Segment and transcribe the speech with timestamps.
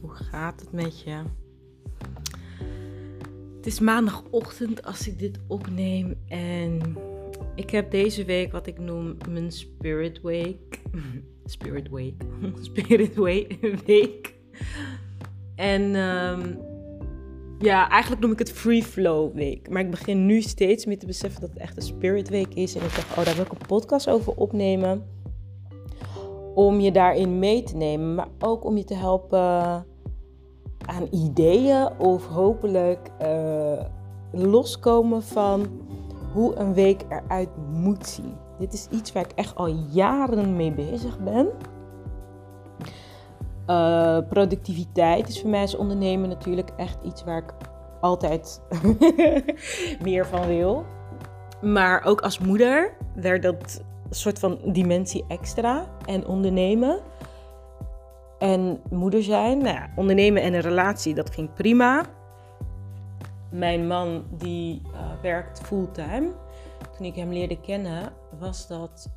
[0.00, 1.22] Hoe gaat het met je?
[3.56, 6.96] Het is maandagochtend als ik dit opneem en
[7.54, 10.80] ik heb deze week wat ik noem mijn Spirit Week.
[11.44, 12.22] Spirit Week.
[12.60, 14.34] Spirit Week.
[15.54, 16.58] En um,
[17.58, 19.70] ja, eigenlijk noem ik het Free Flow Week.
[19.70, 22.74] Maar ik begin nu steeds meer te beseffen dat het echt een Spirit Week is.
[22.74, 25.04] En ik dacht, oh, daar wil ik een podcast over opnemen
[26.54, 29.40] om je daarin mee te nemen, maar ook om je te helpen
[30.86, 33.80] aan ideeën of hopelijk uh,
[34.32, 35.66] loskomen van
[36.32, 38.34] hoe een week eruit moet zien.
[38.58, 41.48] Dit is iets waar ik echt al jaren mee bezig ben.
[43.66, 47.54] Uh, productiviteit is voor mij als ondernemer natuurlijk echt iets waar ik
[48.00, 48.62] altijd
[50.04, 50.84] meer van wil.
[51.60, 53.82] Maar ook als moeder werd dat
[54.14, 55.86] soort van dimensie extra.
[56.06, 57.00] En ondernemen
[58.38, 59.58] en moeder zijn.
[59.58, 62.04] Nou ja, ondernemen en een relatie, dat ging prima.
[63.50, 66.30] Mijn man die uh, werkt fulltime.
[66.96, 69.10] Toen ik hem leerde kennen, was dat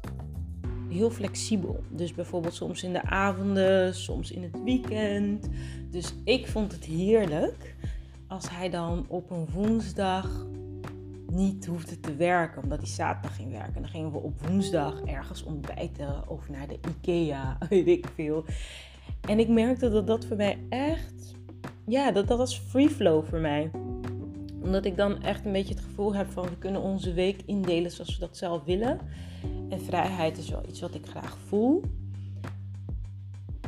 [0.89, 1.83] heel flexibel.
[1.89, 5.47] Dus bijvoorbeeld soms in de avonden, soms in het weekend.
[5.91, 7.75] Dus ik vond het heerlijk
[8.27, 10.45] als hij dan op een woensdag
[11.31, 13.75] niet hoefde te werken, omdat hij zaterdag ging werken.
[13.75, 18.45] En dan gingen we op woensdag ergens ontbijten of naar de IKEA, weet ik veel.
[19.21, 21.35] En ik merkte dat dat voor mij echt,
[21.85, 23.71] ja, dat, dat was free flow voor mij.
[24.61, 27.91] Omdat ik dan echt een beetje het gevoel heb van we kunnen onze week indelen
[27.91, 28.99] zoals we dat zelf willen.
[29.69, 31.81] En vrijheid is wel iets wat ik graag voel.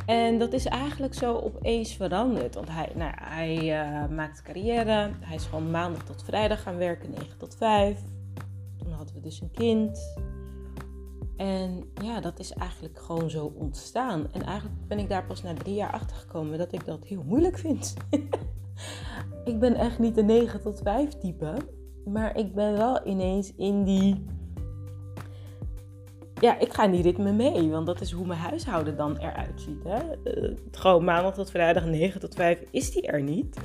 [0.08, 2.54] En dat is eigenlijk zo opeens veranderd.
[2.54, 5.10] Want hij, nou, hij uh, maakt carrière.
[5.20, 8.00] Hij is gewoon maandag tot vrijdag gaan werken, 9 tot 5.
[8.78, 10.16] Toen hadden we dus een kind.
[11.36, 14.32] En ja, dat is eigenlijk gewoon zo ontstaan.
[14.32, 17.22] En eigenlijk ben ik daar pas na drie jaar achter gekomen dat ik dat heel
[17.26, 17.94] moeilijk vind.
[19.44, 21.54] ik ben echt niet de 9 tot 5 type.
[22.04, 24.24] Maar ik ben wel ineens in die
[26.40, 29.60] ja, ik ga in die ritme mee, want dat is hoe mijn huishouden dan eruit
[29.60, 29.84] ziet.
[29.84, 29.98] Hè?
[30.24, 33.56] Uh, gewoon maandag tot vrijdag 9 tot 5 is die er niet.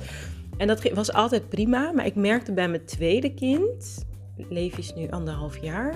[0.56, 4.04] En dat was altijd prima, maar ik merkte bij mijn tweede kind,
[4.48, 5.94] Leef is nu anderhalf jaar,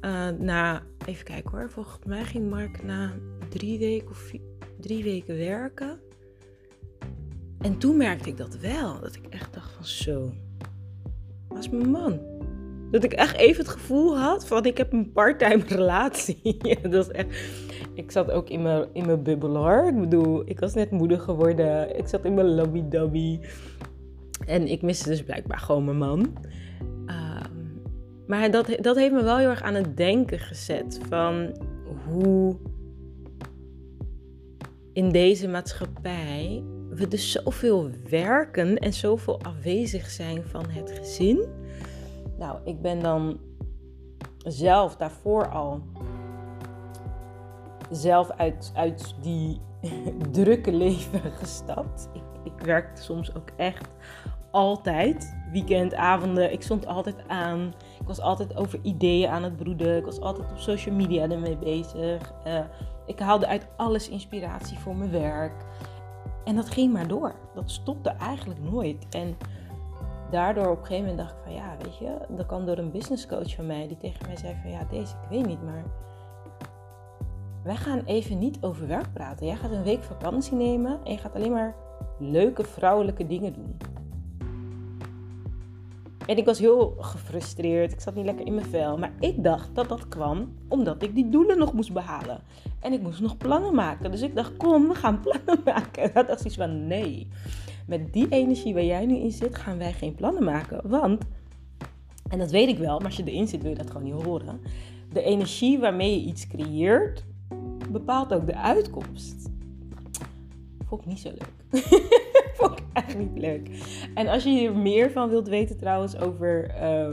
[0.00, 3.12] uh, na, even kijken hoor, volgens mij ging Mark na
[3.48, 4.32] drie weken of
[4.80, 6.00] drie weken werken.
[7.58, 10.32] En toen merkte ik dat wel, dat ik echt dacht van zo,
[11.48, 12.20] was mijn man.
[12.92, 16.56] Dat ik echt even het gevoel had van ik heb een parttime relatie.
[16.82, 17.26] dat is echt...
[17.94, 19.86] Ik zat ook in mijn, in mijn bubbel hoor.
[19.88, 21.98] Ik bedoel, ik was net moeder geworden.
[21.98, 23.40] Ik zat in mijn lobby-dobby.
[24.46, 26.36] En ik miste dus blijkbaar gewoon mijn man.
[27.06, 27.50] Ehm,
[28.26, 31.00] maar dat, dat heeft me wel heel erg aan het denken gezet.
[31.08, 31.56] Van
[32.06, 32.56] hoe
[34.92, 41.61] in deze maatschappij we dus zoveel werken en zoveel afwezig zijn van het gezin
[42.42, 43.38] nou, ik ben dan
[44.38, 45.80] zelf daarvoor al
[47.90, 49.60] zelf uit, uit die
[50.30, 52.08] drukke leven gestapt.
[52.12, 53.88] Ik, ik werkte soms ook echt
[54.50, 55.36] altijd.
[55.52, 57.74] Weekendavonden, ik stond altijd aan.
[58.00, 59.96] Ik was altijd over ideeën aan het broeden.
[59.96, 62.32] Ik was altijd op social media ermee bezig.
[62.46, 62.60] Uh,
[63.06, 65.64] ik haalde uit alles inspiratie voor mijn werk.
[66.44, 67.34] En dat ging maar door.
[67.54, 69.06] Dat stopte eigenlijk nooit.
[69.10, 69.36] En
[70.32, 72.90] daardoor op een gegeven moment dacht ik van ja, weet je, dat kwam door een
[72.90, 75.84] business coach van mij die tegen mij zei van ja, deze, ik weet niet, maar
[77.64, 79.46] wij gaan even niet over werk praten.
[79.46, 81.74] Jij gaat een week vakantie nemen en je gaat alleen maar
[82.18, 83.76] leuke vrouwelijke dingen doen.
[86.26, 87.92] En ik was heel gefrustreerd.
[87.92, 88.98] Ik zat niet lekker in mijn vel.
[88.98, 92.40] Maar ik dacht dat dat kwam omdat ik die doelen nog moest behalen.
[92.80, 94.10] En ik moest nog plannen maken.
[94.10, 96.02] Dus ik dacht, kom, we gaan plannen maken.
[96.02, 97.28] En dat dacht iets van, nee
[97.86, 100.88] met die energie waar jij nu in zit, gaan wij geen plannen maken.
[100.88, 101.24] Want,
[102.28, 104.24] en dat weet ik wel, maar als je erin zit, wil je dat gewoon niet
[104.24, 104.60] horen.
[105.12, 107.24] De energie waarmee je iets creëert,
[107.90, 109.50] bepaalt ook de uitkomst.
[110.86, 111.82] Vond ik niet zo leuk.
[112.56, 113.68] Vond ik echt niet leuk.
[114.14, 117.10] En als je hier meer van wilt weten trouwens over uh,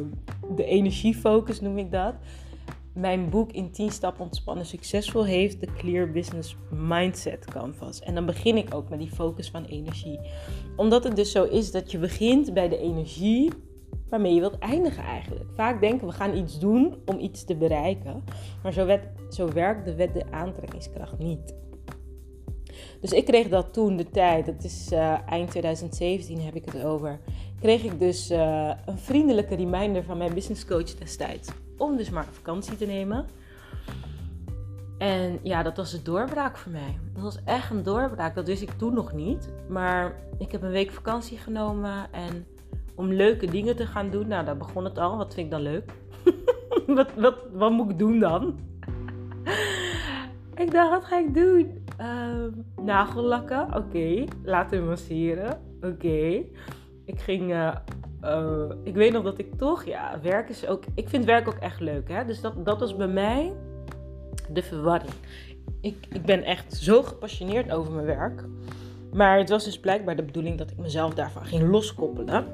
[0.55, 2.13] de energiefocus, noem ik dat
[2.99, 7.99] mijn boek in 10 stappen ontspannen succesvol heeft de Clear Business Mindset Canvas.
[7.99, 10.19] En dan begin ik ook met die focus van energie.
[10.75, 13.51] Omdat het dus zo is dat je begint bij de energie
[14.09, 15.45] waarmee je wilt eindigen eigenlijk.
[15.55, 18.23] Vaak denken we gaan iets doen om iets te bereiken.
[18.63, 18.99] Maar zo,
[19.29, 21.55] zo werkt de wet de aantrekkingskracht niet.
[23.01, 26.83] Dus ik kreeg dat toen de tijd, dat is uh, eind 2017 heb ik het
[26.83, 27.19] over,
[27.59, 31.49] kreeg ik dus uh, een vriendelijke reminder van mijn business coach destijds
[31.79, 33.25] om dus maar vakantie te nemen.
[34.97, 36.97] En ja, dat was een doorbraak voor mij.
[37.13, 38.35] Dat was echt een doorbraak.
[38.35, 39.49] Dat wist ik toen nog niet.
[39.69, 42.45] Maar ik heb een week vakantie genomen en
[42.95, 44.27] om leuke dingen te gaan doen.
[44.27, 45.17] Nou, daar begon het al.
[45.17, 45.91] Wat vind ik dan leuk?
[46.97, 48.59] wat, wat, wat moet ik doen dan?
[50.63, 51.83] ik dacht, wat ga ik doen?
[51.99, 54.23] Uh, nagellakken, oké.
[54.43, 56.43] Laten masseren, oké.
[57.05, 57.75] Ik ging, uh,
[58.23, 61.57] uh, ik weet nog dat ik toch, ja, werk is ook, ik vind werk ook
[61.59, 62.25] echt leuk, hè.
[62.25, 63.53] Dus dat, dat was bij mij
[64.49, 65.13] de verwarring.
[65.81, 68.43] Ik, ik ben echt zo gepassioneerd over mijn werk.
[69.13, 72.45] Maar het was dus blijkbaar de bedoeling dat ik mezelf daarvan ging loskoppelen.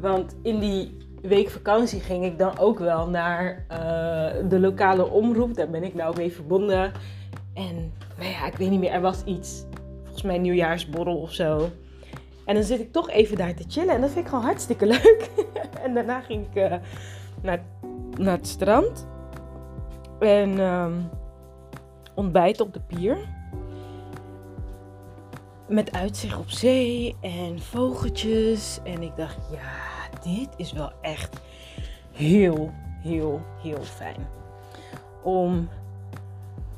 [0.00, 5.54] Want in die week vakantie ging ik dan ook wel naar uh, de lokale omroep.
[5.54, 6.92] Daar ben ik nou mee verbonden.
[7.54, 9.64] En nou ja, ik weet niet meer, er was iets.
[10.02, 11.68] Volgens mij een nieuwjaarsborrel of zo.
[12.44, 13.94] En dan zit ik toch even daar te chillen.
[13.94, 15.30] En dat vind ik gewoon hartstikke leuk.
[15.84, 16.74] en daarna ging ik uh,
[17.42, 17.62] naar,
[18.18, 19.06] naar het strand.
[20.18, 21.10] En um,
[22.14, 23.16] ontbijten op de pier.
[25.68, 28.80] Met uitzicht op zee en vogeltjes.
[28.84, 31.40] En ik dacht, ja, dit is wel echt
[32.12, 34.26] heel, heel, heel fijn.
[35.22, 35.68] Om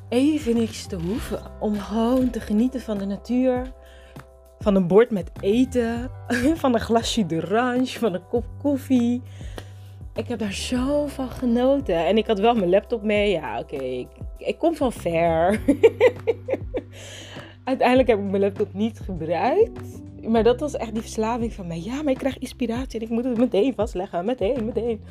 [0.09, 1.41] even niks te hoeven.
[1.59, 3.71] Om gewoon te genieten van de natuur.
[4.59, 6.09] Van een bord met eten.
[6.55, 7.99] Van een glasje d'orange.
[7.99, 9.21] Van een kop koffie.
[10.13, 12.05] Ik heb daar zo van genoten.
[12.05, 13.31] En ik had wel mijn laptop mee.
[13.31, 13.75] Ja, oké.
[13.75, 14.07] Ik,
[14.37, 15.59] ik kom van ver.
[17.63, 20.01] Uiteindelijk heb ik mijn laptop niet gebruikt.
[20.27, 21.81] Maar dat was echt die verslaving van mij.
[21.81, 24.25] Ja, maar ik krijg inspiratie en ik moet het meteen vastleggen.
[24.25, 25.01] Meteen, meteen.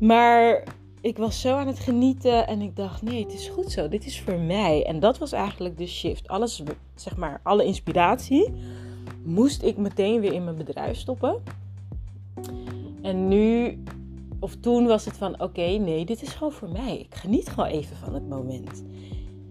[0.00, 0.62] Maar
[1.00, 3.88] ik was zo aan het genieten en ik dacht, nee, het is goed zo.
[3.88, 4.84] Dit is voor mij.
[4.86, 6.28] En dat was eigenlijk de shift.
[6.28, 6.62] Alles,
[6.94, 8.52] zeg maar, alle inspiratie
[9.22, 11.42] moest ik meteen weer in mijn bedrijf stoppen.
[13.02, 13.78] En nu,
[14.40, 16.98] of toen was het van, oké, nee, dit is gewoon voor mij.
[16.98, 18.84] Ik geniet gewoon even van het moment.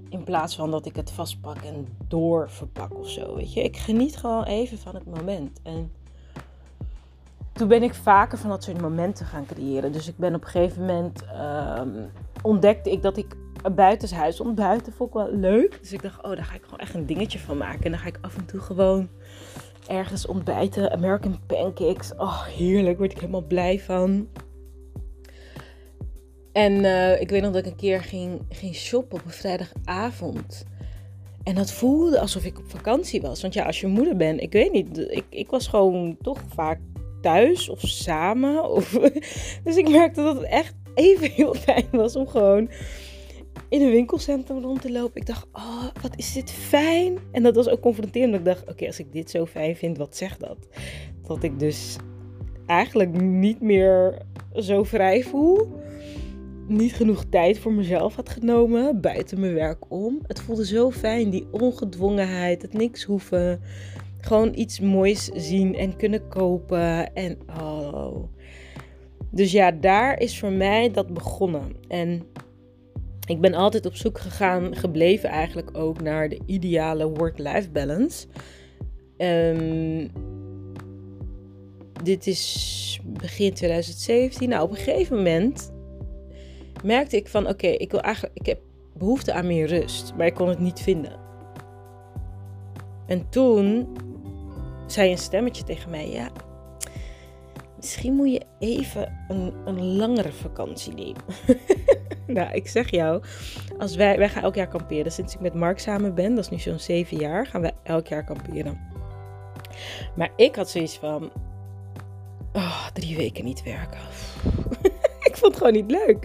[0.10, 3.64] In plaats van dat ik het vastpak en doorverpak of zo, weet je.
[3.64, 5.60] Ik geniet gewoon even van het moment.
[5.64, 5.92] En
[7.58, 9.92] toen ben ik vaker van dat soort momenten gaan creëren.
[9.92, 11.24] Dus ik ben op een gegeven moment
[11.80, 12.12] um,
[12.42, 13.36] ontdekte ik dat ik
[13.76, 15.78] buitenshuis ontbuiten vond ik wel leuk.
[15.82, 17.84] Dus ik dacht, oh, daar ga ik gewoon echt een dingetje van maken.
[17.84, 19.10] En dan ga ik af en toe gewoon
[19.88, 20.92] ergens ontbijten.
[20.92, 22.16] American pancakes.
[22.16, 22.98] Oh, heerlijk.
[22.98, 24.28] Word ik helemaal blij van.
[26.52, 30.66] En uh, ik weet nog dat ik een keer ging, ging shoppen op een vrijdagavond.
[31.44, 33.42] En dat voelde alsof ik op vakantie was.
[33.42, 34.98] Want ja, als je moeder bent, ik weet niet.
[34.98, 36.80] Ik, ik was gewoon toch vaak
[37.28, 38.64] thuis of samen.
[39.64, 42.70] Dus ik merkte dat het echt even heel fijn was om gewoon
[43.70, 45.22] in een winkelcentrum rond te lopen.
[45.22, 47.18] Ik dacht, oh, wat is dit fijn.
[47.32, 48.36] En dat was ook confronterend.
[48.36, 50.58] Ik dacht, oké, als ik dit zo fijn vind, wat zegt dat?
[51.28, 51.96] Dat ik dus
[52.66, 54.22] eigenlijk niet meer
[54.56, 55.68] zo vrij voel.
[56.68, 60.20] Niet genoeg tijd voor mezelf had genomen, buiten mijn werk om.
[60.28, 63.62] Het voelde zo fijn, die ongedwongenheid, het niks hoeven.
[64.28, 67.14] Gewoon iets moois zien en kunnen kopen.
[67.14, 68.24] En oh.
[69.32, 71.76] Dus ja, daar is voor mij dat begonnen.
[71.88, 72.22] En
[73.28, 78.28] ik ben altijd op zoek gegaan, gebleven eigenlijk ook naar de ideale work-life balance.
[79.18, 80.12] Um,
[82.04, 84.50] dit is begin 2017.
[84.50, 85.72] Nou, op een gegeven moment
[86.84, 88.60] merkte ik van oké, ik wil eigenlijk, ik heb
[88.98, 91.20] behoefte aan meer rust, maar ik kon het niet vinden.
[93.06, 93.88] En toen
[94.88, 96.30] zei een stemmetje tegen mij: Ja,
[97.76, 101.24] misschien moet je even een, een langere vakantie nemen.
[102.38, 103.24] nou, ik zeg jou,
[103.78, 105.12] als wij, wij gaan elk jaar kamperen.
[105.12, 108.08] Sinds ik met Mark samen ben, dat is nu zo'n zeven jaar, gaan we elk
[108.08, 108.80] jaar kamperen.
[110.16, 111.32] Maar ik had zoiets van:
[112.54, 114.00] oh, drie weken niet werken.
[115.30, 116.20] ik vond het gewoon niet leuk.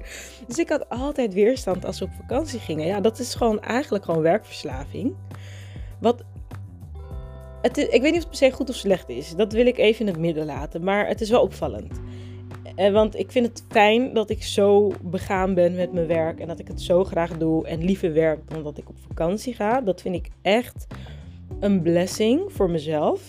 [0.47, 2.87] Dus ik had altijd weerstand als we op vakantie gingen.
[2.87, 5.15] Ja, dat is gewoon eigenlijk gewoon werkverslaving.
[5.99, 6.25] Wat
[7.63, 9.35] het ik weet niet of het per se goed of slecht is.
[9.37, 10.85] Dat wil ik even in het midden laten.
[10.85, 12.01] Maar het is wel opvallend.
[12.77, 16.41] Eh, want ik vind het fijn dat ik zo begaan ben met mijn werk.
[16.41, 17.67] En dat ik het zo graag doe.
[17.67, 19.81] En liever werk dan dat ik op vakantie ga.
[19.81, 20.87] Dat vind ik echt
[21.61, 23.29] een blessing voor mezelf.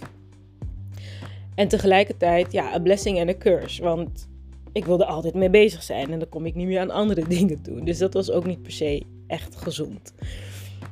[1.55, 3.83] En tegelijkertijd, ja, een blessing en een curse.
[3.83, 4.29] Want
[4.71, 6.11] ik wilde altijd mee bezig zijn.
[6.11, 7.83] En dan kom ik niet meer aan andere dingen toe.
[7.83, 10.13] Dus dat was ook niet per se echt gezond.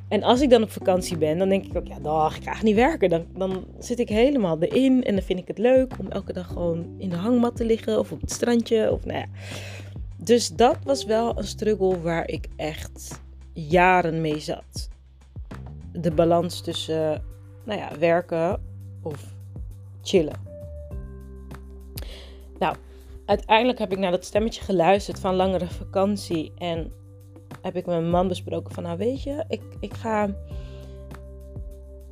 [0.08, 2.62] En als ik dan op vakantie ben, dan denk ik ook, ja, dag, ik ga
[2.62, 3.10] niet werken.
[3.10, 6.46] Dan, dan zit ik helemaal erin en dan vind ik het leuk om elke dag
[6.46, 8.92] gewoon in de hangmat te liggen of op het strandje.
[8.92, 9.26] Of nou ja.
[10.16, 13.20] Dus dat was wel een struggle waar ik echt
[13.52, 14.88] jaren mee zat.
[15.92, 17.24] De balans tussen,
[17.64, 18.60] nou ja, werken
[19.02, 19.34] of
[20.02, 20.40] chillen.
[22.58, 22.76] Nou,
[23.26, 26.92] uiteindelijk heb ik naar dat stemmetje geluisterd van langere vakantie en
[27.62, 30.34] heb ik met mijn man besproken van, nou weet je, ik, ik ga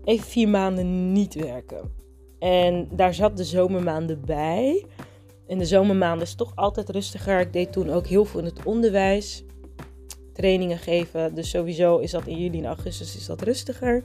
[0.05, 1.93] even vier maanden niet werken.
[2.39, 4.87] En daar zat de zomermaanden bij.
[5.47, 7.41] In de zomermaanden is toch altijd rustiger.
[7.41, 9.45] Ik deed toen ook heel veel in het onderwijs.
[10.33, 11.35] Trainingen geven.
[11.35, 14.05] Dus sowieso is dat in juli en augustus is dat rustiger.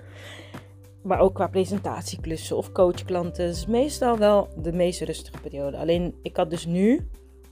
[1.03, 3.45] Maar ook qua presentatieklussen of coachklanten.
[3.45, 5.77] is meestal wel de meest rustige periode.
[5.77, 7.07] Alleen ik had dus nu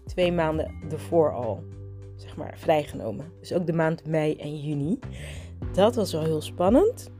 [0.05, 1.63] twee maanden ervoor al
[2.15, 3.25] zeg maar vrijgenomen.
[3.39, 4.99] Dus ook de maand mei en juni.
[5.73, 7.11] Dat was wel heel spannend.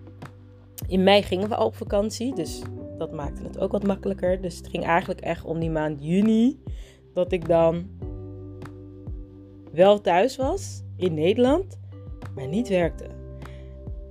[0.88, 2.36] In mei gingen we al op vakantie.
[2.36, 2.62] Dus
[2.98, 4.42] dat maakte het ook wat makkelijker.
[4.42, 6.60] Dus het ging eigenlijk echt om die maand juni.
[7.14, 7.90] Dat ik dan
[9.72, 11.80] wel thuis was in Nederland,
[12.36, 13.08] maar niet werkte.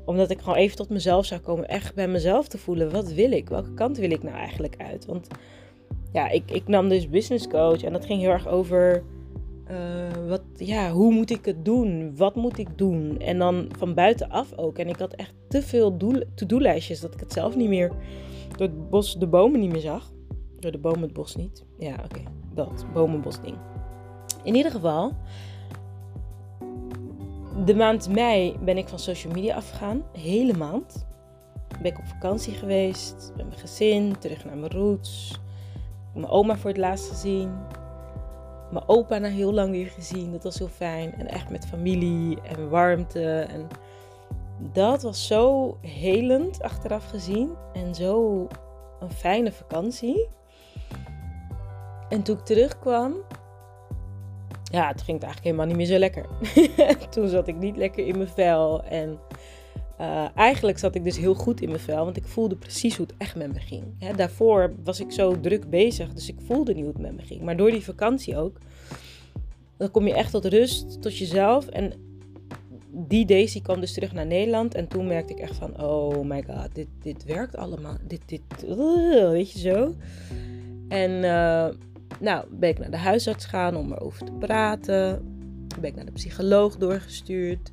[0.05, 1.69] Omdat ik gewoon even tot mezelf zou komen.
[1.69, 2.91] Echt bij mezelf te voelen.
[2.91, 3.49] Wat wil ik?
[3.49, 5.07] Welke kant wil ik nou eigenlijk uit?
[5.07, 5.29] Want
[6.13, 7.83] ja, ik, ik nam dus business coach.
[7.83, 9.03] En dat ging heel erg over.
[9.71, 12.17] Uh, wat, ja, hoe moet ik het doen?
[12.17, 13.19] Wat moet ik doen?
[13.19, 14.79] En dan van buitenaf ook.
[14.79, 15.97] En ik had echt te veel
[16.35, 17.93] to-do-lijstjes dat ik het zelf niet meer
[18.57, 20.13] door het bos de bomen niet meer zag.
[20.59, 21.65] Door de bomen het bos niet.
[21.79, 22.21] Ja, oké.
[22.55, 22.85] Dat.
[22.93, 23.57] Bomenbos ding.
[24.43, 25.13] In ieder geval.
[27.65, 30.03] De maand mei ben ik van social media afgegaan.
[30.13, 31.07] Hele maand.
[31.83, 33.33] Ben ik op vakantie geweest.
[33.37, 34.19] Met mijn gezin.
[34.19, 35.41] Terug naar mijn roots.
[36.15, 37.51] Mijn oma voor het laatst gezien.
[38.73, 40.33] Mijn opa na heel lang weer gezien.
[40.33, 41.15] Dat was heel fijn.
[41.15, 43.41] En echt met familie en warmte.
[43.41, 43.69] En
[44.73, 47.51] dat was zo helend achteraf gezien.
[47.73, 48.47] En zo
[49.01, 50.29] een fijne vakantie.
[52.09, 53.15] En toen ik terugkwam,
[54.65, 56.27] ja, het ging het eigenlijk helemaal niet meer zo lekker.
[57.15, 58.85] toen zat ik niet lekker in mijn vel.
[58.85, 59.19] En
[60.01, 63.07] uh, eigenlijk zat ik dus heel goed in mijn vel, want ik voelde precies hoe
[63.07, 63.85] het echt met me ging.
[64.17, 67.43] daarvoor was ik zo druk bezig, dus ik voelde niet hoe het met me ging.
[67.43, 68.59] Maar door die vakantie ook,
[69.77, 71.67] dan kom je echt tot rust, tot jezelf.
[71.67, 71.93] En
[72.95, 74.75] die Daisy kwam dus terug naar Nederland.
[74.75, 77.97] En toen merkte ik echt van, oh my god, dit, dit werkt allemaal.
[78.07, 79.95] Dit, dit, uh, weet je zo.
[80.89, 81.69] En uh,
[82.21, 85.23] nou, ben ik naar de huisarts gaan om erover te praten.
[85.81, 87.73] Ben ik naar de psycholoog doorgestuurd.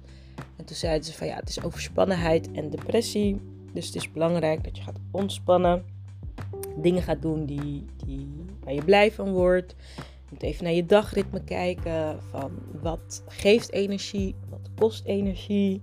[0.55, 3.41] En toen zeiden ze van, ja, het is overspannenheid en depressie.
[3.73, 5.85] Dus het is belangrijk dat je gaat ontspannen.
[6.77, 8.27] Dingen gaat doen die, die,
[8.63, 9.75] waar je blij van wordt.
[9.95, 12.19] Je moet even naar je dagritme kijken.
[12.29, 15.81] Van wat geeft energie, wat kost energie.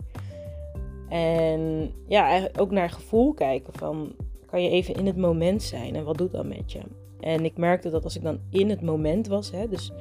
[1.09, 3.73] En ja, ook naar gevoel kijken.
[3.73, 4.15] Van
[4.47, 6.81] kan je even in het moment zijn en wat doet dat met je?
[7.21, 9.93] En ik merkte dat als ik dan in het moment was, hè, dus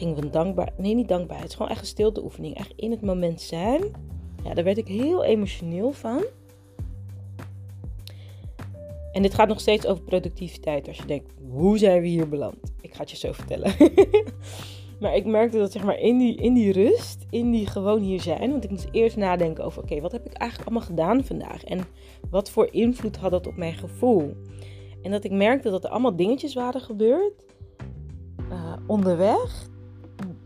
[0.00, 2.56] ging van dankbaar, nee niet dankbaar, het is gewoon echt een stilteoefening.
[2.56, 3.82] Echt in het moment zijn.
[4.44, 6.24] Ja, daar werd ik heel emotioneel van.
[9.12, 10.88] En dit gaat nog steeds over productiviteit.
[10.88, 12.72] Als je denkt, hoe zijn we hier beland?
[12.80, 13.74] Ik ga het je zo vertellen.
[15.00, 18.20] maar ik merkte dat zeg maar in die, in die rust, in die gewoon hier
[18.20, 18.50] zijn.
[18.50, 21.64] Want ik moest eerst nadenken over, oké, wat heb ik eigenlijk allemaal gedaan vandaag?
[21.64, 21.80] En
[22.30, 24.36] wat voor invloed had dat op mijn gevoel?
[25.02, 27.44] En dat ik merkte dat er allemaal dingetjes waren gebeurd
[28.50, 29.68] uh, onderweg.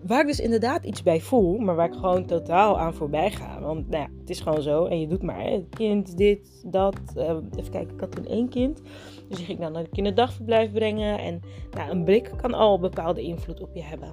[0.06, 3.60] Waar ik dus inderdaad iets bij voel, maar waar ik gewoon totaal aan voorbij ga.
[3.60, 4.84] Want nou ja, het is gewoon zo.
[4.84, 7.00] En je doet maar, hè, kind, dit, dat.
[7.16, 7.22] Uh,
[7.56, 8.82] even kijken, ik had toen één kind.
[9.28, 11.18] Dus die ging ik dan naar de kinderdagverblijf brengen.
[11.18, 14.08] En nou, een blik kan al bepaalde invloed op je hebben.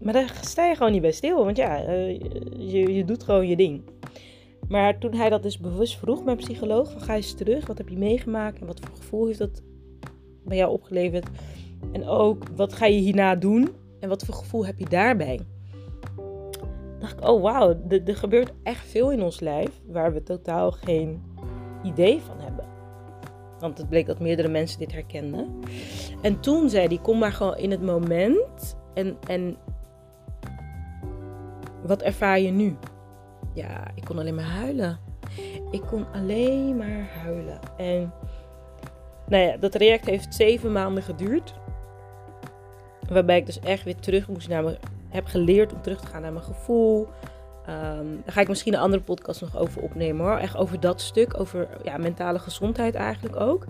[0.00, 1.44] Maar daar sta je gewoon niet bij stil.
[1.44, 2.20] Want ja, uh,
[2.56, 3.82] je, je doet gewoon je ding.
[4.68, 7.88] Maar toen hij dat dus bewust vroeg, mijn psycholoog, van ga eens terug, wat heb
[7.88, 9.62] je meegemaakt en wat voor gevoel heeft dat
[10.44, 11.26] bij jou opgeleverd?
[11.92, 13.68] En ook, wat ga je hierna doen
[14.04, 15.40] en wat voor gevoel heb je daarbij?
[16.98, 21.22] dacht ik, oh wauw, er gebeurt echt veel in ons lijf waar we totaal geen
[21.82, 22.64] idee van hebben.
[23.58, 25.58] Want het bleek dat meerdere mensen dit herkenden.
[26.22, 29.56] En toen zei hij, kom maar gewoon in het moment en, en
[31.82, 32.76] wat ervaar je nu?
[33.54, 34.98] ja, ik kon alleen maar huilen.
[35.70, 37.58] Ik kon alleen maar huilen.
[37.76, 38.12] En
[39.28, 41.54] nou ja, dat traject heeft zeven maanden geduurd.
[43.08, 44.76] Waarbij ik dus echt weer terug moest naar mijn,
[45.08, 47.08] heb geleerd om terug te gaan naar mijn gevoel.
[47.68, 50.36] Um, daar ga ik misschien een andere podcast nog over opnemen hoor.
[50.36, 53.66] Echt over dat stuk, over ja, mentale gezondheid eigenlijk ook.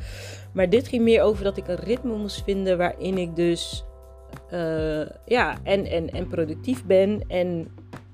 [0.53, 3.85] Maar dit ging meer over dat ik een ritme moest vinden waarin ik dus
[4.53, 7.69] uh, ja, en, en, en productief ben en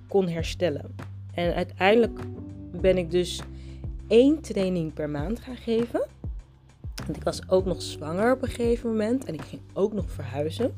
[0.09, 0.95] kon herstellen.
[1.35, 2.21] En uiteindelijk
[2.81, 3.41] ben ik dus
[4.09, 6.07] één training per maand gaan geven.
[7.14, 9.25] Ik was ook nog zwanger op een gegeven moment.
[9.25, 10.75] En ik ging ook nog verhuizen.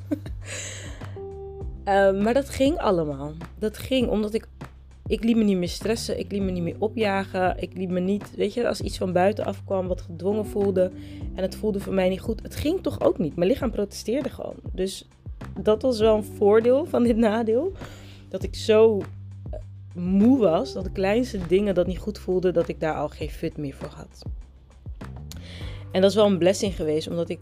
[1.85, 3.33] uh, maar dat ging allemaal.
[3.59, 4.49] Dat ging omdat ik.
[5.07, 6.19] Ik liet me niet meer stressen.
[6.19, 7.63] Ik liet me niet meer opjagen.
[7.63, 8.35] Ik liet me niet.
[8.37, 10.91] Weet je, als iets van buitenaf kwam wat gedwongen voelde.
[11.35, 12.43] En het voelde voor mij niet goed.
[12.43, 13.37] Het ging toch ook niet.
[13.37, 14.57] Mijn lichaam protesteerde gewoon.
[14.73, 15.09] Dus
[15.61, 17.73] dat was wel een voordeel van dit nadeel.
[18.29, 19.01] Dat ik zo
[19.95, 23.31] moe was, dat de kleinste dingen dat niet goed voelde, dat ik daar al geen
[23.31, 24.23] fut meer voor had.
[25.93, 27.41] En dat is wel een blessing geweest, omdat ik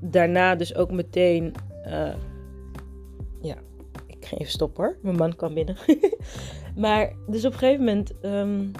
[0.00, 1.54] daarna dus ook meteen.
[1.86, 2.14] Uh,
[3.42, 3.56] ja,
[4.06, 4.96] ik ga even stoppen hoor.
[5.02, 5.76] Mijn man kwam binnen.
[6.76, 8.72] maar dus op een gegeven moment um,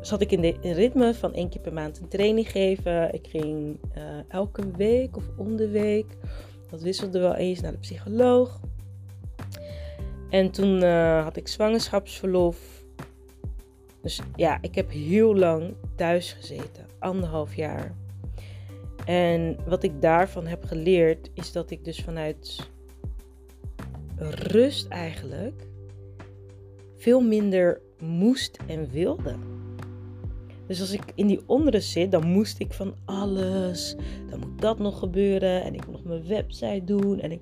[0.00, 3.14] zat ik in de ritme van één keer per maand een training geven.
[3.14, 6.16] Ik ging uh, elke week of om de week.
[6.70, 8.60] Dat wisselde wel eens naar de psycholoog.
[10.30, 12.79] En toen uh, had ik zwangerschapsverlof.
[14.02, 16.86] Dus ja, ik heb heel lang thuis gezeten.
[16.98, 17.94] Anderhalf jaar.
[19.04, 22.70] En wat ik daarvan heb geleerd is dat ik dus vanuit
[24.16, 25.68] rust eigenlijk
[26.96, 29.34] veel minder moest en wilde.
[30.66, 33.96] Dus als ik in die onrust zit, dan moest ik van alles.
[34.30, 37.20] Dan moet dat nog gebeuren en ik moet nog mijn website doen.
[37.20, 37.40] En, ik...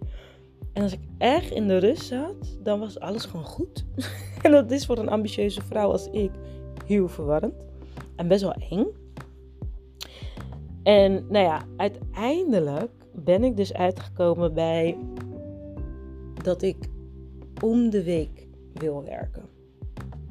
[0.78, 3.85] en als ik echt in de rust zat, dan was alles gewoon goed.
[4.42, 6.30] en dat is voor een ambitieuze vrouw als ik
[6.87, 7.64] heel verwarrend
[8.16, 8.87] en best wel eng.
[10.82, 14.97] En nou ja, uiteindelijk ben ik dus uitgekomen bij
[16.42, 16.76] dat ik
[17.62, 19.42] om de week wil werken.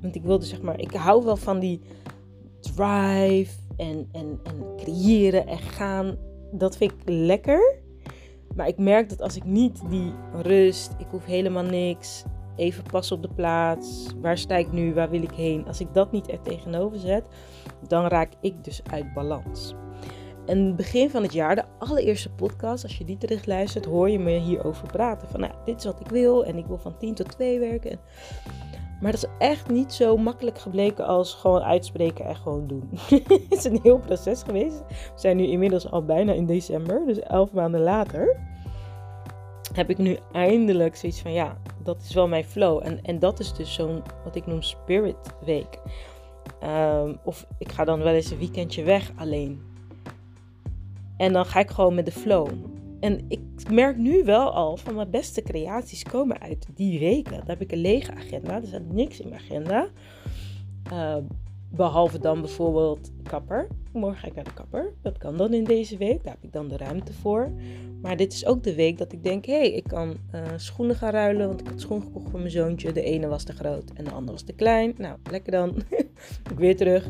[0.02, 1.82] Want ik wilde zeg maar, ik hou wel van die
[2.62, 6.18] drive en, en, en creëren en gaan.
[6.52, 7.86] Dat vind ik lekker.
[8.58, 12.24] Maar ik merk dat als ik niet die rust, ik hoef helemaal niks,
[12.56, 15.68] even pas op de plaats, waar sta ik nu, waar wil ik heen.
[15.68, 17.26] Als ik dat niet er tegenover zet,
[17.88, 19.76] dan raak ik dus uit balans.
[20.46, 24.20] En begin van het jaar, de allereerste podcast, als je die terug luistert, hoor je
[24.20, 25.28] me hierover praten.
[25.28, 28.00] Van nou, dit is wat ik wil en ik wil van 10 tot 2 werken.
[29.00, 32.90] Maar dat is echt niet zo makkelijk gebleken als gewoon uitspreken en gewoon doen.
[33.30, 34.84] het is een heel proces geweest.
[34.88, 38.38] We zijn nu inmiddels al bijna in december, dus elf maanden later.
[39.74, 42.82] Heb ik nu eindelijk zoiets van ja, dat is wel mijn flow.
[42.84, 45.80] En, en dat is dus zo'n wat ik noem spirit week.
[46.60, 49.62] Ehm, of ik ga dan wel eens een weekendje weg alleen.
[51.18, 52.48] En dan ga ik gewoon met de flow.
[53.00, 53.40] En ik
[53.72, 57.38] merk nu wel al van mijn beste creaties komen uit die weken.
[57.38, 58.56] Dan heb ik een lege agenda.
[58.56, 59.88] Er staat niks in mijn agenda.
[60.92, 61.18] Uh,
[61.70, 63.68] behalve dan bijvoorbeeld kapper.
[63.94, 64.94] Morgen ga ik naar de kapper.
[65.02, 66.24] Dat kan dan in deze week.
[66.24, 67.52] Daar heb ik dan de ruimte voor.
[68.02, 70.96] Maar dit is ook de week dat ik denk: hé, hey, ik kan uh, schoenen
[70.96, 71.48] gaan ruilen.
[71.48, 72.92] Want ik had schoenen gekocht voor mijn zoontje.
[72.92, 74.94] De ene was te groot en de andere was te klein.
[74.98, 75.76] Nou, lekker dan.
[76.52, 77.10] ik weer terug.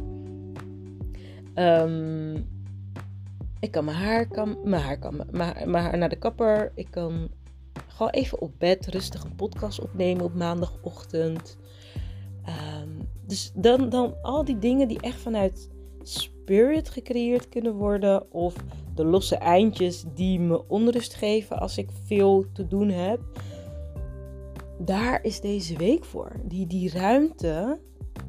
[1.55, 2.56] Um,
[3.67, 6.71] ik kan mijn haar, kan, mijn haar, kan, mijn, mijn haar naar de kapper.
[6.75, 7.29] Ik kan
[7.87, 11.57] gewoon even op bed rustig een podcast opnemen op maandagochtend.
[12.45, 12.89] Ehm,
[13.25, 15.69] dus dan, dan al die dingen die echt vanuit
[16.01, 18.31] spirit gecreëerd kunnen worden.
[18.31, 18.55] Of
[18.95, 23.19] de losse eindjes die me onrust geven als ik veel te doen heb.
[24.79, 26.31] Daar is deze week voor.
[26.43, 27.79] Die, die ruimte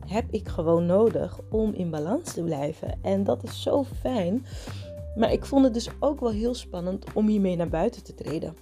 [0.06, 2.98] heb ik gewoon nodig om in balans te blijven.
[3.02, 4.46] En dat is zo fijn.
[5.16, 8.54] Maar ik vond het dus ook wel heel spannend om hiermee naar buiten te treden.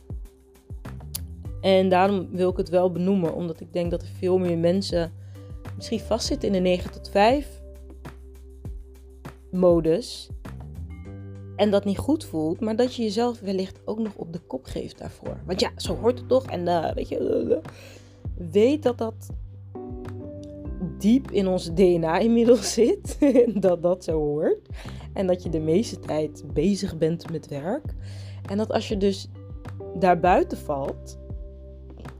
[1.61, 5.13] En daarom wil ik het wel benoemen, omdat ik denk dat er veel meer mensen
[5.77, 7.63] misschien vastzitten in de 9 tot 5
[9.51, 10.29] modus.
[11.57, 14.65] En dat niet goed voelt, maar dat je jezelf wellicht ook nog op de kop
[14.65, 15.41] geeft daarvoor.
[15.47, 16.45] Want ja, zo hoort het toch.
[16.45, 17.61] En uh, weet je,
[18.35, 19.31] weet dat dat
[20.99, 23.19] diep in ons DNA inmiddels zit.
[23.55, 24.69] dat dat zo hoort.
[25.13, 27.95] En dat je de meeste tijd bezig bent met werk.
[28.49, 29.29] En dat als je dus
[29.99, 31.19] daar buiten valt,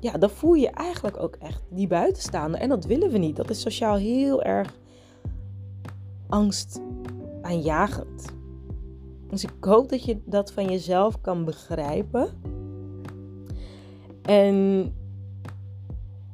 [0.01, 2.59] ja, dan voel je eigenlijk ook echt die buitenstaande.
[2.59, 3.37] En dat willen we niet.
[3.37, 4.79] Dat is sociaal heel erg
[6.29, 8.35] angstaanjagend.
[9.31, 12.29] Dus ik hoop dat je dat van jezelf kan begrijpen.
[14.23, 14.93] En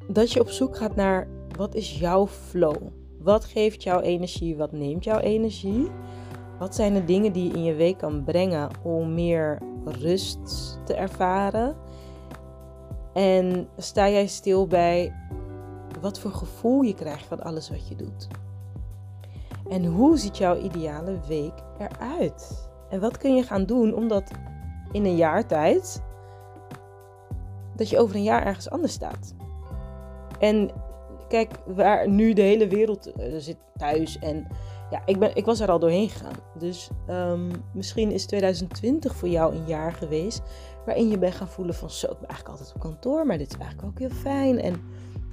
[0.09, 2.77] dat je op zoek gaat naar wat is jouw flow?
[3.19, 4.57] Wat geeft jouw energie?
[4.57, 5.91] Wat neemt jouw energie?
[6.59, 10.38] Wat zijn de dingen die je in je week kan brengen om meer rust
[10.85, 11.77] te ervaren?
[13.12, 15.15] En sta jij stil bij
[16.01, 18.29] wat voor gevoel je krijgt van alles wat je doet?
[19.69, 22.71] En hoe ziet jouw ideale week eruit?
[22.88, 24.31] En wat kun je gaan doen om dat
[24.93, 26.03] in een jaar tijd,
[27.77, 29.35] dat je over een jaar ergens anders staat?
[30.38, 30.71] En
[31.33, 34.47] kijk, waar nu de hele wereld uh, zit thuis en
[34.90, 36.37] ja, ik, ben, ik was er al doorheen gegaan.
[36.59, 40.42] Dus um, misschien is 2020 voor jou een jaar geweest
[40.85, 43.53] waarin je bent gaan voelen van zo, ik ben eigenlijk altijd op kantoor, maar dit
[43.53, 44.61] is eigenlijk ook heel fijn.
[44.61, 44.73] En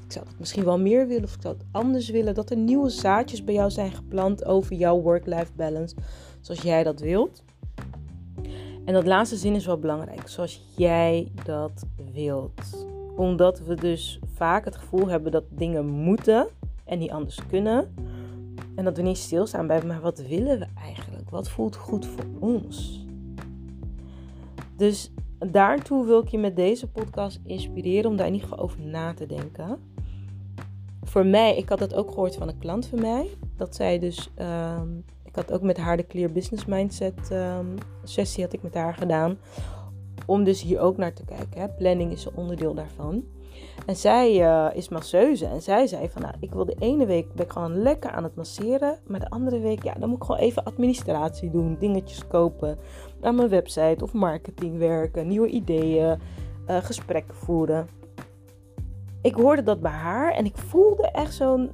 [0.06, 2.34] ik zou het misschien wel meer willen of ik zou het anders willen.
[2.34, 5.96] Dat er nieuwe zaadjes bij jou zijn geplant over jouw work-life balance,
[6.42, 7.44] zoals jij dat wilt.
[8.86, 12.88] En dat laatste zin is wel belangrijk, zoals jij dat wilt.
[13.20, 16.48] Omdat we dus vaak het gevoel hebben dat dingen moeten
[16.86, 17.94] en niet anders kunnen.
[18.76, 21.30] En dat we niet stilstaan bij, maar wat willen we eigenlijk?
[21.30, 23.06] Wat voelt goed voor ons?
[24.76, 28.82] Dus daartoe wil ik je met deze podcast inspireren om daar in ieder geval over
[28.82, 29.80] na te denken.
[31.04, 33.28] Voor mij, ik had dat ook gehoord van een klant van mij.
[33.58, 37.66] Dat zij dus, ehm, ik had ook met haar de Clear Business Mindset ehm,
[38.04, 39.38] sessie had ik met haar gedaan.
[40.26, 41.62] Om dus hier ook naar te kijken.
[41.62, 41.70] Hè.
[41.70, 43.24] Planning is een onderdeel daarvan.
[43.86, 47.34] En zij uh, is masseuse en zij zei van nou, ik wil de ene week
[47.34, 48.98] ben ik gewoon lekker aan het masseren.
[49.08, 51.76] Maar de andere week, ja, dan moet ik gewoon even administratie doen.
[51.80, 52.78] Dingetjes kopen
[53.22, 55.28] aan mijn website of marketing werken.
[55.28, 56.20] Nieuwe ideeën,
[56.70, 57.88] uh, gesprekken voeren.
[59.22, 61.72] Ik hoorde dat bij haar en ik voelde echt zo'n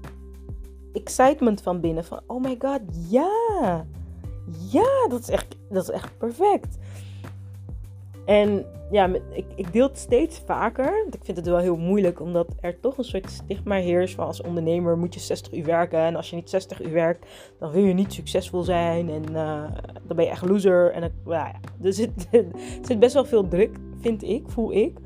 [0.93, 2.05] excitement van binnen.
[2.05, 3.85] Van oh my god, ja.
[4.69, 6.77] Ja, dat is echt, dat is echt perfect.
[8.25, 11.05] En ja, ik, ik deel het steeds vaker.
[11.11, 14.41] Ik vind het wel heel moeilijk, omdat er toch een soort stigma heerst van als
[14.41, 15.99] ondernemer moet je 60 uur werken.
[15.99, 17.25] En als je niet 60 uur werkt,
[17.59, 19.09] dan wil je niet succesvol zijn.
[19.09, 19.63] En uh,
[20.07, 20.91] dan ben je echt loser.
[20.91, 22.27] En ja, er zit,
[22.87, 24.97] zit best wel veel druk, vind ik, voel ik.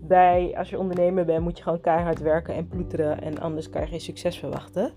[0.00, 3.22] Bij als je ondernemer bent, moet je gewoon keihard werken en ploeteren.
[3.22, 4.92] En anders kan je geen succes verwachten.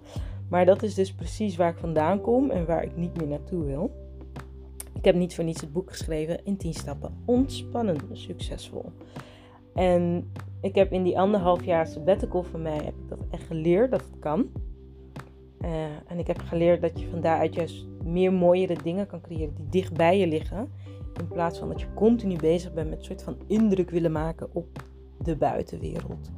[0.49, 3.63] Maar dat is dus precies waar ik vandaan kom en waar ik niet meer naartoe
[3.63, 4.06] wil.
[5.07, 7.17] Ik heb niet voor niets het boek geschreven in 10 stappen.
[7.25, 8.91] Ontspannen, succesvol.
[9.73, 13.91] En ik heb in die anderhalf jaar sabbatical van mij heb ik dat echt geleerd
[13.91, 14.49] dat het kan.
[15.61, 15.69] Uh,
[16.07, 19.69] en ik heb geleerd dat je van daaruit juist meer mooiere dingen kan creëren die
[19.69, 20.71] dicht bij je liggen.
[21.19, 24.49] In plaats van dat je continu bezig bent met een soort van indruk willen maken
[24.53, 24.83] op
[25.23, 26.31] de buitenwereld.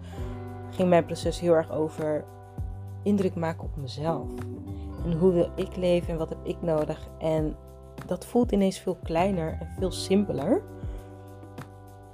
[0.69, 2.25] Ging mijn proces heel erg over
[3.03, 4.27] indruk maken op mezelf.
[5.05, 7.09] En hoe wil ik leven en wat heb ik nodig?
[7.19, 7.55] En
[8.05, 10.61] dat voelt ineens veel kleiner en veel simpeler.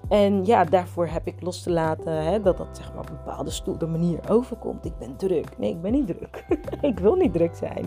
[0.09, 3.17] En ja, daarvoor heb ik los te laten hè, dat dat zeg maar op een
[3.25, 4.85] bepaalde stoere manier overkomt.
[4.85, 5.57] Ik ben druk.
[5.57, 6.45] Nee, ik ben niet druk.
[6.81, 7.85] ik wil niet druk zijn.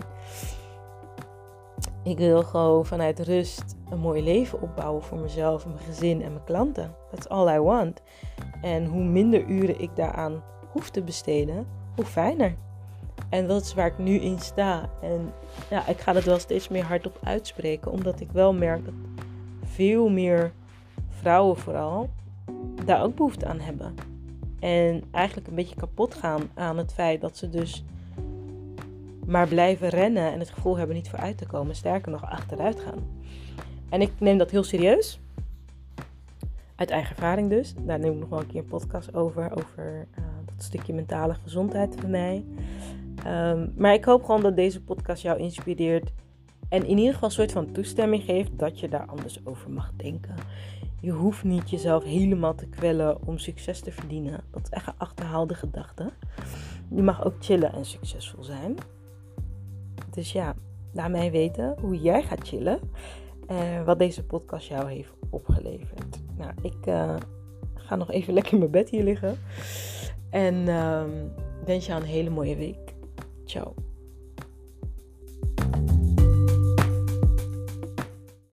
[2.03, 6.43] Ik wil gewoon vanuit rust een mooi leven opbouwen voor mezelf, mijn gezin en mijn
[6.43, 6.95] klanten.
[7.11, 8.01] That's all I want.
[8.61, 12.55] En hoe minder uren ik daaraan hoef te besteden, hoe fijner.
[13.29, 14.89] En dat is waar ik nu in sta.
[15.01, 15.33] En
[15.69, 18.93] ja, ik ga het wel steeds meer hardop uitspreken, omdat ik wel merk dat
[19.63, 20.51] veel meer
[21.09, 22.09] vrouwen vooral
[22.85, 23.95] daar ook behoefte aan hebben.
[24.59, 27.83] En eigenlijk een beetje kapot gaan aan het feit dat ze dus
[29.25, 31.75] maar blijven rennen en het gevoel hebben niet vooruit te komen.
[31.75, 32.99] Sterker nog, achteruit gaan.
[33.89, 35.19] En ik neem dat heel serieus.
[36.75, 37.73] Uit eigen ervaring dus.
[37.77, 39.51] Daar neem ik nog wel een keer een podcast over.
[39.57, 42.45] Over uh, dat stukje mentale gezondheid voor mij.
[43.25, 46.11] Ehm, maar ik hoop gewoon dat deze podcast jou inspireert.
[46.69, 49.91] En in ieder geval een soort van toestemming geeft dat je daar anders over mag
[49.95, 50.35] denken.
[51.01, 54.43] Je hoeft niet jezelf helemaal te kwellen om succes te verdienen.
[54.51, 56.11] Dat is echt een achterhaalde gedachte.
[56.89, 58.75] Je mag ook chillen en succesvol zijn.
[60.11, 60.55] Dus ja,
[60.93, 62.79] laat mij weten hoe jij gaat chillen.
[63.47, 66.19] En wat deze podcast jou heeft opgeleverd.
[66.37, 67.15] Nou, ik uh,
[67.75, 69.37] ga nog even lekker in mijn bed hier liggen.
[70.29, 71.31] En um,
[71.65, 72.88] wens je een hele mooie week.
[73.49, 73.88] Ciao.